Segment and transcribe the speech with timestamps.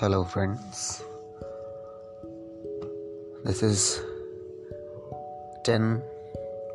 [0.00, 1.04] Hello, friends.
[3.44, 4.00] This is
[5.64, 6.02] 10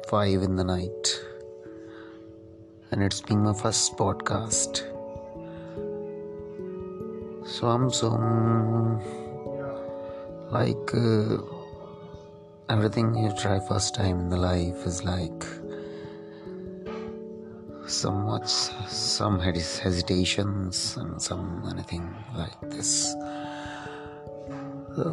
[0.07, 1.07] 5 in the night,
[2.91, 4.83] and it's being my first podcast.
[7.47, 8.11] So I'm so
[10.51, 11.41] like uh,
[12.69, 15.43] everything you try first time in the life is like
[17.87, 18.47] somewhat
[18.89, 22.05] some hesitations and some anything
[22.37, 23.15] like this.
[24.95, 25.03] तो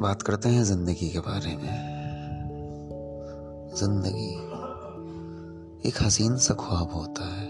[0.00, 1.76] बात करते हैं ज़िंदगी के बारे में।
[3.76, 4.32] ज़िंदगी
[5.88, 7.48] एक हसीन सा ख्वाब होता है,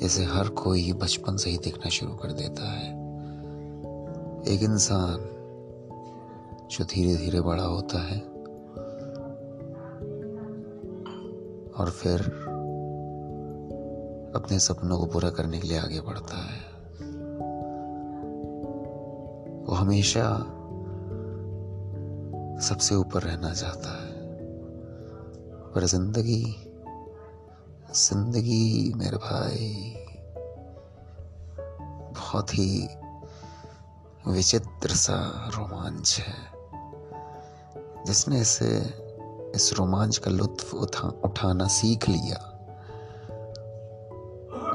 [0.00, 2.88] जैसे हर कोई बचपन से ही देखना शुरू कर देता है।
[4.54, 5.18] एक इंसान
[6.70, 8.20] जो धीरे धीरे बड़ा होता है
[11.74, 12.43] और फिर
[14.34, 16.60] अपने सपनों को पूरा करने के लिए आगे बढ़ता है।
[19.64, 20.38] वो हमेशा
[22.60, 24.12] सबसे ऊपर रहना चाहता है।
[25.74, 26.70] पर ज़िंदगी
[27.94, 29.94] ज़िंदगी मेरे भाई,
[32.14, 32.88] बहुत ही
[34.28, 36.34] विचित्र सा रोमांच है,
[38.06, 38.78] जिसने इसे
[39.54, 42.53] इस रोमांच का लुत्फ उठा, उठाना सीख लिया।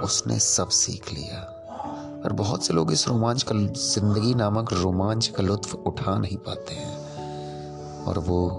[0.03, 1.55] उसने सब सीख लिया।
[2.25, 6.75] और बहुत से लोग इस रोमांच का, ज़िंदगी नामक रोमांच का लुत्फ उठा नहीं पाते
[6.75, 8.49] हैं। और वो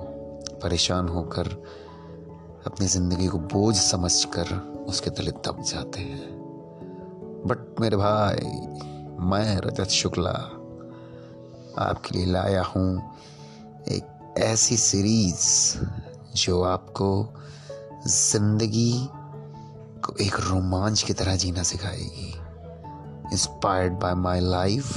[0.63, 1.49] परेशान होकर
[2.67, 4.55] अपनी ज़िंदगी को बोझ समझकर
[4.89, 6.29] उसके तले दब जाते हैं।
[7.47, 8.51] बट मेरे भाई,
[9.21, 10.57] मैं रजत शुक्ला
[11.79, 13.17] आपके लिए लाया हूँ
[13.89, 15.79] एक ऐसी सीरीज़
[16.37, 17.35] जो आपको
[18.07, 19.09] ज़िंदगी
[20.05, 22.33] को एक रोमांच की तरह जीना सिखाएगी।
[23.33, 24.93] Inspired by my life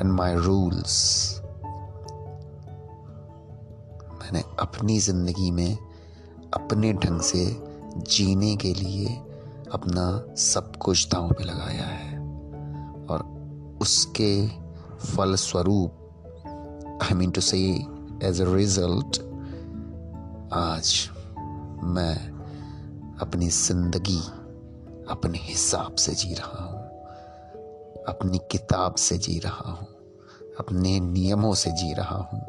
[0.00, 0.96] and my rules
[4.20, 5.78] मैंने अपनी ज़िंदगी में
[6.54, 7.44] अपने ढंग से
[8.08, 9.06] जीने के लिए
[9.72, 12.18] अपना सब कुछ दांव पे लगाया है।
[13.06, 13.24] और
[13.82, 14.48] उसके
[15.06, 15.90] फल स्वरूप
[17.02, 17.58] I mean to say
[18.22, 19.20] as a result
[20.52, 21.08] आज
[21.84, 22.37] मैं
[23.20, 24.18] अपनी ज़िंदगी
[25.10, 26.82] अपने हिसाब से जी रहा हूँ,
[28.08, 29.86] अपनी किताब से जी रहा हूँ,
[30.58, 32.40] अपने नियमों से जी रहा हूँ।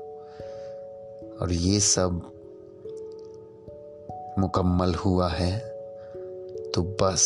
[1.38, 2.22] और ये सब
[4.40, 5.58] मुकम्मल हुआ है
[6.76, 7.26] तो बस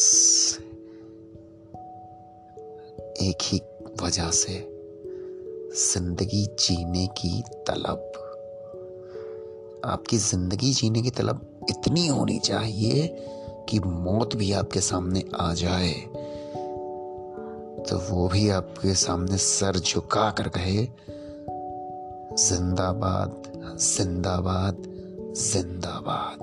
[3.21, 3.61] एक ही
[4.03, 4.59] वजह से
[5.75, 8.11] ज़िंदगी जीने की तलब।
[9.85, 13.07] आपकी ज़िंदगी जीने की तलब इतनी होनी चाहिए
[13.69, 15.93] कि मौत भी आपके सामने आ जाए।
[17.89, 20.87] तो वो भी आपके सामने सर झुका कर कहे,
[22.37, 23.43] जिंदाबाद
[23.79, 24.83] जिंदाबाद
[25.37, 26.42] जिंदाबाद।